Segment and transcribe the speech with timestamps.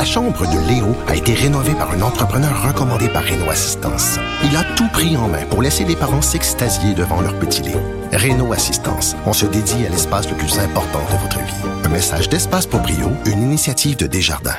[0.00, 4.18] La chambre de Léo a été rénovée par un entrepreneur recommandé par Renault Assistance.
[4.42, 7.82] Il a tout pris en main pour laisser les parents s'extasier devant leur petit Léo.
[8.10, 11.68] Renault Assistance, on se dédie à l'espace le plus important de votre vie.
[11.84, 14.56] Un message d'Espace pour Brio, une initiative de Desjardins.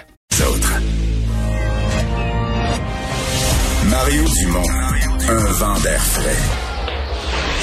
[0.47, 0.73] Autres.
[3.89, 4.69] Mario Dumont,
[5.27, 6.37] un vent d'air frais.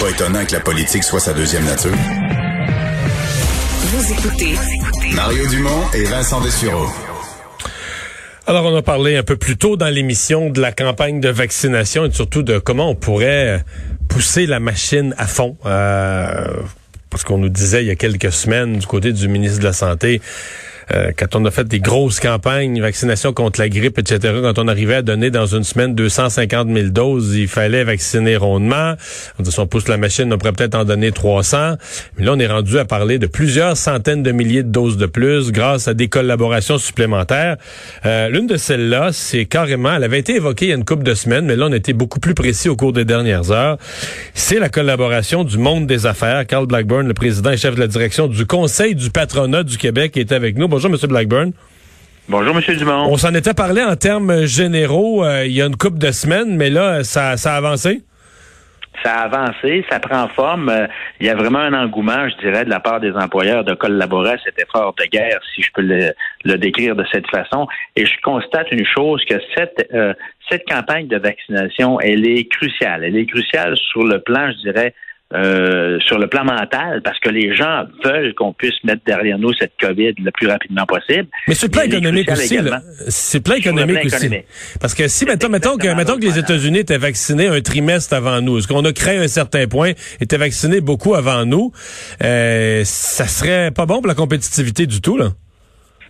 [0.00, 1.94] Pas étonnant que la politique soit sa deuxième nature.
[3.84, 4.56] Vous écoutez
[5.14, 6.88] Mario Dumont et Vincent Dessureau.
[8.48, 12.06] Alors, on a parlé un peu plus tôt dans l'émission de la campagne de vaccination
[12.06, 13.62] et surtout de comment on pourrait
[14.08, 15.58] pousser la machine à fond.
[15.66, 16.46] Euh,
[17.10, 19.74] parce qu'on nous disait il y a quelques semaines du côté du ministre de la
[19.74, 20.22] Santé,
[20.92, 24.68] euh, quand on a fait des grosses campagnes, vaccination contre la grippe, etc., quand on
[24.68, 28.94] arrivait à donner dans une semaine 250 000 doses, il fallait vacciner rondement.
[29.38, 31.76] On dit, si on pousse la machine, on pourrait peut-être en donner 300.
[32.16, 35.06] Mais là, on est rendu à parler de plusieurs centaines de milliers de doses de
[35.06, 37.56] plus grâce à des collaborations supplémentaires.
[38.06, 41.04] Euh, L'une de celles-là, c'est carrément, elle avait été évoquée il y a une couple
[41.04, 43.78] de semaines, mais là, on était beaucoup plus précis au cours des dernières heures.
[44.34, 46.46] C'est la collaboration du monde des affaires.
[46.46, 50.16] Carl Blackburn, le président et chef de la direction du Conseil du patronat du Québec,
[50.16, 50.68] est avec nous.
[50.78, 51.08] Bonjour, M.
[51.08, 51.52] Blackburn.
[52.28, 52.76] Bonjour, M.
[52.76, 53.08] Dumont.
[53.10, 56.56] On s'en était parlé en termes généraux euh, il y a une couple de semaines,
[56.56, 58.02] mais là, ça, ça a avancé?
[59.02, 60.68] Ça a avancé, ça prend forme.
[60.68, 60.86] Euh,
[61.18, 64.34] il y a vraiment un engouement, je dirais, de la part des employeurs de collaborer
[64.34, 67.66] à cet effort de guerre, si je peux le, décrire de cette façon.
[67.96, 70.14] Et je constate une chose, que cette, euh,
[70.48, 73.02] cette campagne de vaccination, elle est cruciale.
[73.02, 74.94] Elle est cruciale sur le plan, je dirais,
[75.34, 79.52] euh, sur le plan mental, parce que les gens veulent qu'on puisse mettre derrière nous
[79.52, 81.28] cette COVID le plus rapidement possible.
[81.46, 82.58] Mais sur le plan économique aussi,
[83.08, 84.30] c'est le plan économique aussi.
[84.80, 88.40] Parce que si, mettons, mettons que, mettons que les États-Unis étaient vaccinés un trimestre avant
[88.40, 91.72] nous, ce qu'on a créé un certain point, étaient vaccinés beaucoup avant nous,
[92.24, 95.28] euh, ça serait pas bon pour la compétitivité du tout, là.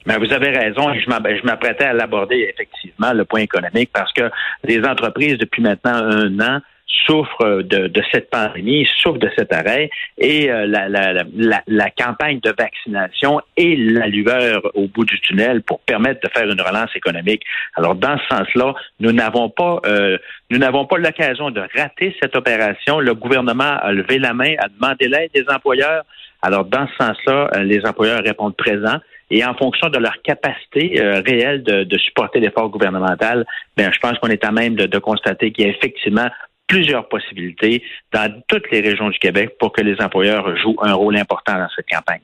[0.06, 4.30] Mais vous avez raison, je m'apprêtais à l'aborder effectivement, le point économique, parce que
[4.64, 10.50] les entreprises, depuis maintenant un an, souffre de, cette pandémie, souffre de cet arrêt et
[10.50, 11.24] euh, la, la,
[11.66, 16.48] la, campagne de vaccination est la lueur au bout du tunnel pour permettre de faire
[16.50, 17.42] une relance économique.
[17.74, 20.18] Alors dans ce sens-là, nous n'avons pas euh,
[20.50, 23.00] nous n'avons pas l'occasion de rater cette opération.
[23.00, 26.04] Le gouvernement a levé la main, a demandé l'aide des employeurs.
[26.42, 28.98] Alors dans ce sens-là, euh, les employeurs répondent présents
[29.30, 33.44] et en fonction de leur capacité réelle de, de supporter l'effort gouvernemental,
[33.76, 36.28] ben, je pense qu'on est à même de, de constater qu'il y a effectivement
[36.68, 41.16] plusieurs possibilités dans toutes les régions du Québec pour que les employeurs jouent un rôle
[41.16, 42.20] important dans cette campagne.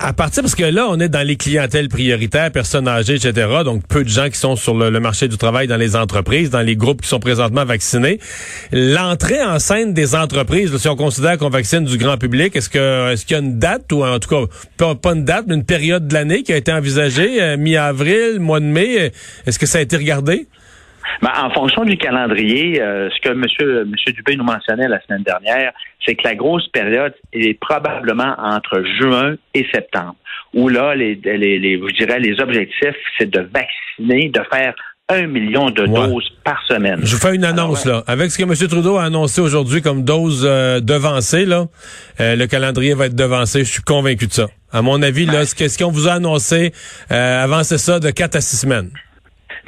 [0.00, 3.82] À partir, parce que là, on est dans les clientèles prioritaires, personnes âgées, etc., donc
[3.88, 6.76] peu de gens qui sont sur le, marché du travail dans les entreprises, dans les
[6.76, 8.20] groupes qui sont présentement vaccinés.
[8.70, 13.12] L'entrée en scène des entreprises, si on considère qu'on vaccine du grand public, est-ce que
[13.12, 15.66] est-ce qu'il y a une date, ou en tout cas, pas, une date, mais une
[15.66, 19.12] période de l'année qui a été envisagée, euh, mi-avril, mois de mai,
[19.46, 20.46] est-ce que ça a été regardé?
[21.22, 23.38] Ben, en fonction du calendrier, euh, ce que M.
[23.40, 25.72] Monsieur, monsieur Dubé nous mentionnait la semaine dernière,
[26.04, 30.16] c'est que la grosse période est probablement entre juin et septembre,
[30.54, 34.74] où là, les, les, je dirais, les objectifs, c'est de vacciner, de faire
[35.10, 37.00] un million de doses par semaine.
[37.02, 38.02] Je vous fais une annonce là.
[38.06, 38.68] Avec ce que M.
[38.68, 41.64] Trudeau a annoncé aujourd'hui comme dose euh, devancée, là,
[42.20, 43.60] euh, le calendrier va être devancé.
[43.60, 44.48] Je suis convaincu de ça.
[44.70, 46.72] À mon avis, là, ce qu'on vous a annoncé,
[47.08, 48.90] avancez ça de quatre à six semaines.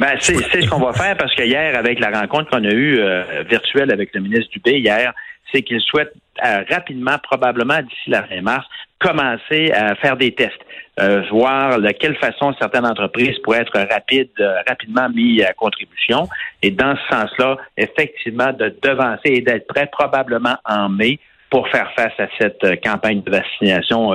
[0.00, 2.98] Ben, c'est ce qu'on va faire parce que hier, avec la rencontre qu'on a eue
[2.98, 5.12] euh, virtuelle avec le ministre Dubé hier,
[5.52, 8.64] c'est qu'il souhaite euh, rapidement, probablement d'ici la fin mars,
[8.98, 10.54] commencer à faire des tests,
[11.00, 14.30] euh, voir de quelle façon certaines entreprises pourraient être rapides,
[14.66, 16.30] rapidement mis à contribution.
[16.62, 21.18] Et dans ce sens-là, effectivement, de devancer et d'être prêt probablement en mai
[21.50, 24.14] pour faire face à cette campagne de vaccination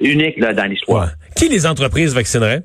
[0.00, 1.10] unique là, dans l'histoire.
[1.36, 2.62] Qui les entreprises vaccineraient?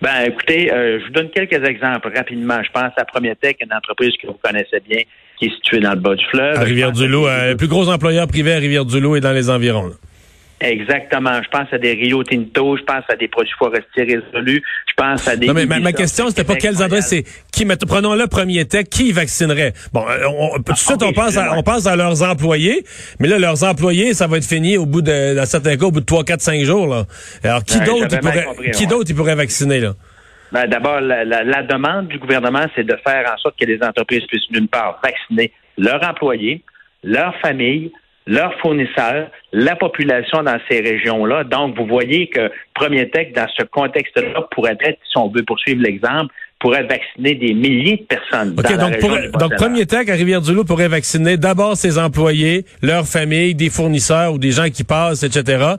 [0.00, 2.62] Ben, écoutez, euh, je vous donne quelques exemples rapidement.
[2.62, 5.02] Je pense à Promietech, une entreprise que vous connaissez bien,
[5.38, 6.56] qui est située dans le bas du fleuve.
[6.56, 9.92] À Rivière-du-Loup, euh, le plus gros employeur privé à Rivière-du-Loup et dans les environs.
[10.62, 11.42] Exactement.
[11.42, 15.26] Je pense à des Rio Tinto, je pense à des produits forestiers résolus, je pense
[15.26, 15.48] à des...
[15.48, 19.10] Non, mais ma, question, c'était pas quels endroits, c'est qui, prenons le premier tech, qui
[19.10, 19.72] vaccinerait?
[19.92, 22.84] Bon, euh, on, tout de suite, on pense, à, on pense à leurs employés,
[23.18, 25.90] mais là, leurs employés, ça va être fini au bout de, dans certains cas, au
[25.90, 27.04] bout de 3, 4, 5 jours, là.
[27.42, 28.06] Alors, qui d'autre
[28.72, 29.94] qui d'autre ils pourraient vacciner, là?
[30.52, 34.24] Ben, D'abord, la, la demande du gouvernement, c'est de faire en sorte que les entreprises
[34.28, 36.62] puissent, d'une part, vacciner leurs employés,
[37.02, 37.90] leurs familles,
[38.26, 41.44] leurs fournisseurs, la population dans ces régions-là.
[41.44, 45.82] Donc, vous voyez que Premier Tech, dans ce contexte-là, pourrait être, si on veut poursuivre
[45.82, 46.32] l'exemple,
[46.62, 48.54] pourrait vacciner des milliers de personnes.
[48.56, 53.68] OK, donc, donc Premier Tech à Rivière-du-Loup pourrait vacciner d'abord ses employés, leurs familles, des
[53.68, 55.74] fournisseurs ou des gens qui passent, etc.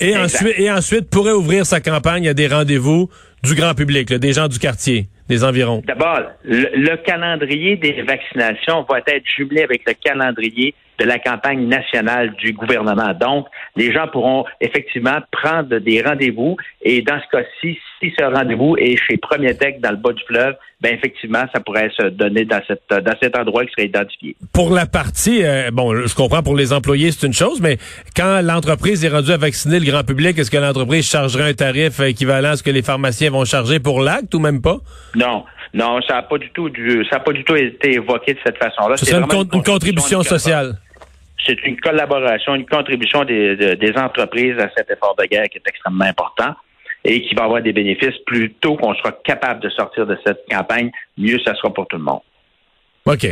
[0.00, 3.08] Et ensuite, et ensuite pourrait ouvrir sa campagne à des rendez-vous
[3.42, 5.82] du grand public, des gens du quartier, des environs?
[5.86, 12.34] D'abord, le, calendrier des vaccinations va être jumelé avec le calendrier de la campagne nationale
[12.36, 13.14] du gouvernement.
[13.14, 13.46] Donc,
[13.76, 18.96] les gens pourront effectivement prendre des rendez-vous et dans ce cas-ci, si ce rendez-vous est
[18.96, 22.60] chez Premier Tech dans le bas du fleuve, ben effectivement, ça pourrait se donner dans,
[22.68, 24.36] cette, dans cet endroit qui serait identifié.
[24.52, 27.78] Pour la partie, euh, bon, je comprends pour les employés, c'est une chose, mais
[28.16, 31.98] quand l'entreprise est rendue à vacciner le grand public, est-ce que l'entreprise chargerait un tarif
[32.00, 34.78] équivalent à ce que les pharmaciens vont charger pour l'acte ou même pas?
[35.16, 35.44] Non.
[35.74, 36.70] Non, ça n'a pas du tout
[37.10, 38.96] ça a pas du tout été évoqué de cette façon-là.
[38.96, 40.78] C'est une, une, contribution sociale
[41.48, 46.04] c'est une collaboration, une contribution des, entreprises à cet effort de guerre qui est extrêmement
[46.04, 46.54] important
[47.04, 48.18] et qui va avoir des bénéfices.
[48.26, 51.96] Plus tôt qu'on sera capable de sortir de cette campagne, mieux ça sera pour tout
[51.96, 52.20] le monde.
[53.08, 53.26] OK.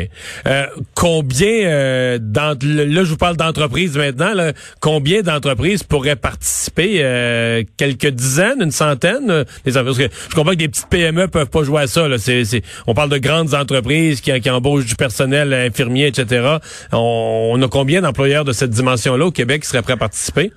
[0.47, 4.33] Euh, combien, euh, là, je vous parle d'entreprises maintenant,
[4.81, 7.01] combien d'entreprises pourraient participer?
[7.03, 9.31] Euh, quelques dizaines, une centaine?
[9.31, 12.09] Euh, je comprends que des petites PME peuvent pas jouer à ça.
[12.09, 12.17] Là.
[12.87, 16.57] on parle de grandes entreprises qui, qui embauchent du personnel infirmier, etc.
[16.93, 20.53] On, on a combien d'employeurs de cette dimension-là au Québec qui seraient prêts à participer?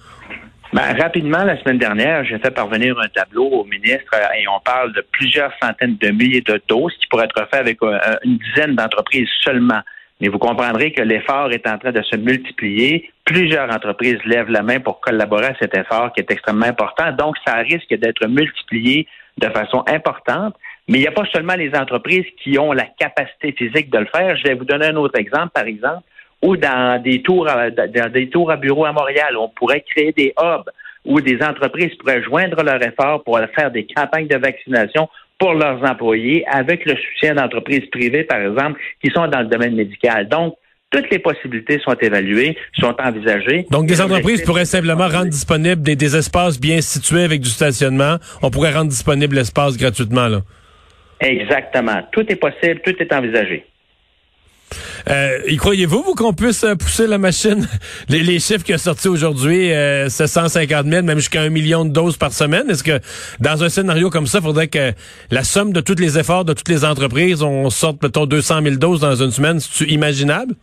[0.72, 4.60] Ben, rapidement, la semaine dernière, j'ai fait parvenir un tableau au ministre euh, et on
[4.60, 8.38] parle de plusieurs centaines de milliers de doses qui pourraient être faites avec euh, une
[8.38, 9.80] dizaine d'entreprises seulement.
[10.22, 13.10] Mais vous comprendrez que l'effort est en train de se multiplier.
[13.26, 17.14] Plusieurs entreprises lèvent la main pour collaborer à cet effort qui est extrêmement important.
[17.14, 19.08] Donc, ça risque d'être multiplié
[19.40, 20.56] de façon importante.
[20.88, 24.08] Mais il n'y a pas seulement les entreprises qui ont la capacité physique de le
[24.14, 24.38] faire.
[24.38, 26.04] Je vais vous donner un autre exemple, par exemple
[26.42, 29.36] ou dans des tours à, dans des tours à bureaux à Montréal.
[29.38, 30.70] On pourrait créer des hubs
[31.06, 35.82] où des entreprises pourraient joindre leur effort pour faire des campagnes de vaccination pour leurs
[35.84, 40.28] employés avec le soutien d'entreprises privées, par exemple, qui sont dans le domaine médical.
[40.28, 40.56] Donc,
[40.92, 43.66] toutes les possibilités sont évaluées, sont envisagées.
[43.70, 48.18] Donc, des entreprises pourraient simplement rendre disponibles des, des, espaces bien situés avec du stationnement.
[48.42, 50.42] On pourrait rendre disponible l'espace gratuitement, là.
[51.22, 52.02] Exactement.
[52.12, 53.66] Tout est possible, tout est envisagé.
[55.10, 57.68] Euh, y croyez-vous, vous, qu'on puisse euh, pousser la machine?
[58.10, 61.92] Les, chiffres qui sont sortis aujourd'hui, euh, c'est 150 000, même jusqu'à un million de
[61.92, 62.70] doses par semaine.
[62.70, 63.00] Est-ce que
[63.40, 64.92] dans un scénario comme ça, il faudrait que
[65.32, 68.76] la somme de tous les efforts de toutes les entreprises, on sorte, mettons, 200 000
[68.76, 69.60] doses dans une semaine?
[69.60, 70.56] C'est imaginable?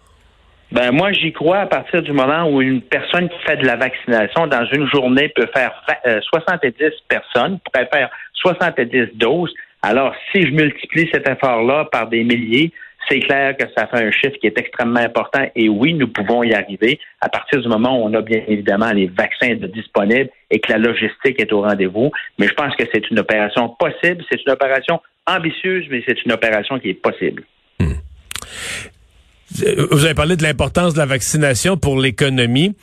[0.72, 3.76] Ben moi, j'y crois à partir du moment où une personne qui fait de la
[3.76, 5.72] vaccination dans une journée peut faire
[6.04, 9.52] 70 euh, personnes, pourrait faire 70 doses.
[9.82, 12.72] Alors, si je multiplie cet effort-là par des milliers,
[13.08, 16.42] c'est clair que ça fait un chiffre qui est extrêmement important et oui, nous pouvons
[16.42, 20.60] y arriver à partir du moment où on a bien évidemment les vaccins disponibles et
[20.60, 22.10] que la logistique est au rendez-vous.
[22.38, 26.32] Mais je pense que c'est une opération possible, c'est une opération ambitieuse, mais c'est une
[26.32, 27.44] opération qui est possible.
[27.78, 27.94] Hmm.
[29.90, 32.74] Vous avez parlé de l'importance de la vaccination pour l'économie.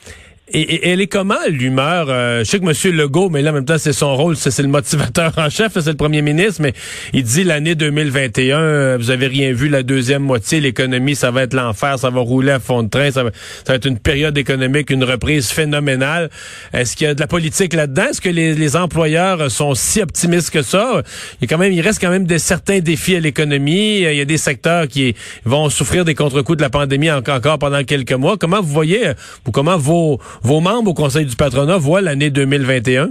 [0.52, 2.08] Et, elle est comment l'humeur?
[2.10, 2.94] Euh, je sais que M.
[2.94, 5.86] Legault, mais là en même temps, c'est son rôle, c'est le motivateur en chef, c'est
[5.86, 6.74] le premier ministre, mais
[7.14, 11.44] il dit l'année 2021, euh, vous avez rien vu la deuxième moitié, l'économie, ça va
[11.44, 13.98] être l'enfer, ça va rouler à fond de train, ça va, ça va être une
[13.98, 16.28] période économique, une reprise phénoménale.
[16.74, 18.08] Est-ce qu'il y a de la politique là-dedans?
[18.10, 21.02] Est-ce que les, les, employeurs sont si optimistes que ça?
[21.40, 24.00] Il, y a quand même, il reste quand même des certains défis à l'économie.
[24.00, 25.14] Il y a des secteurs qui
[25.46, 28.36] vont souffrir des contre-coups de la pandémie encore pendant quelques mois.
[28.36, 29.12] Comment vous voyez,
[29.46, 33.10] ou comment vos vos membres au Conseil du patronat voient l'année 2021?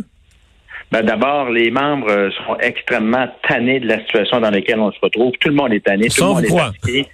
[0.91, 4.99] Ben D'abord, les membres euh, sont extrêmement tannés de la situation dans laquelle on se
[5.01, 5.31] retrouve.
[5.39, 7.05] Tout le monde est tanné, tout le monde est fatigué.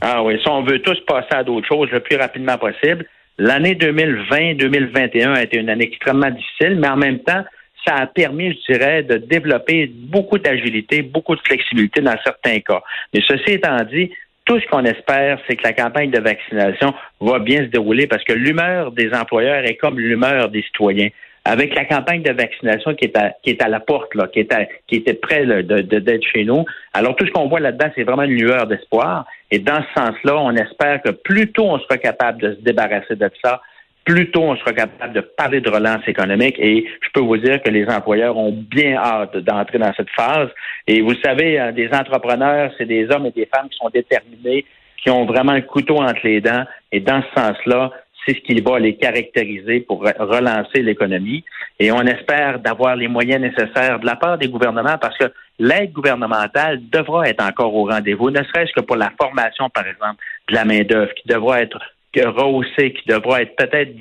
[0.00, 3.06] Ah oui, si on veut tous passer à d'autres choses le plus rapidement possible.
[3.38, 7.44] L'année 2020-2021 a été une année extrêmement difficile, mais en même temps,
[7.86, 12.82] ça a permis, je dirais, de développer beaucoup d'agilité, beaucoup de flexibilité dans certains cas.
[13.14, 14.10] Mais ceci étant dit,
[14.48, 18.24] tout ce qu'on espère, c'est que la campagne de vaccination va bien se dérouler parce
[18.24, 21.10] que l'humeur des employeurs est comme l'humeur des citoyens.
[21.44, 24.40] Avec la campagne de vaccination qui est à, qui est à la porte, là, qui,
[24.40, 24.54] est
[24.86, 26.64] qui était près de, d'être chez nous.
[26.94, 29.26] Alors, tout ce qu'on voit là-dedans, c'est vraiment une lueur d'espoir.
[29.50, 33.16] Et dans ce sens-là, on espère que plus tôt on sera capable de se débarrasser
[33.16, 33.60] de ça,
[34.08, 37.62] plus tôt on sera capable de parler de relance économique et je peux vous dire
[37.62, 40.48] que les employeurs ont bien hâte d'entrer dans cette phase.
[40.86, 44.64] Et vous savez, euh, des entrepreneurs, c'est des hommes et des femmes qui sont déterminés,
[45.02, 46.64] qui ont vraiment le couteau entre les dents.
[46.90, 47.92] Et dans ce sens-là,
[48.24, 51.44] c'est ce qui va les caractériser pour relancer l'économie.
[51.78, 55.26] Et on espère d'avoir les moyens nécessaires de la part des gouvernements parce que
[55.58, 60.24] l'aide gouvernementale devra être encore au rendez-vous, ne serait-ce que pour la formation, par exemple,
[60.48, 61.78] de la main-d'œuvre, qui devra être
[62.16, 63.94] rehaussé, qui devra être peut-être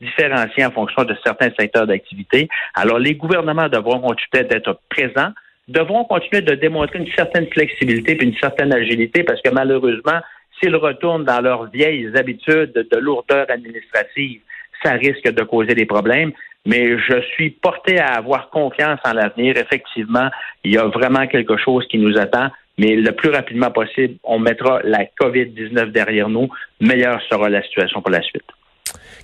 [0.00, 2.48] différencié en fonction de certains secteurs d'activité.
[2.74, 5.32] Alors, les gouvernements devront continuer d'être présents,
[5.68, 10.20] devront continuer de démontrer une certaine flexibilité et une certaine agilité parce que malheureusement,
[10.60, 14.40] s'ils retournent dans leurs vieilles habitudes de lourdeur administrative,
[14.82, 16.32] ça risque de causer des problèmes.
[16.66, 19.56] mais je suis porté à avoir confiance en l'avenir.
[19.56, 20.28] Effectivement,
[20.64, 24.38] il y a vraiment quelque chose qui nous attend, mais le plus rapidement possible, on
[24.38, 26.48] mettra la COVID-19 derrière nous.
[26.80, 28.44] Meilleure sera la situation pour la suite.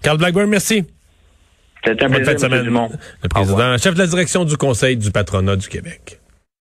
[0.03, 0.85] Carl Blackburn, merci.
[1.85, 6.22] C'est un plaisir, Le président, chef de la direction du Conseil du patronat du Québec.